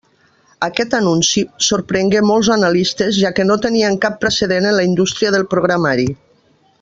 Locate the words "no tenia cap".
3.53-4.17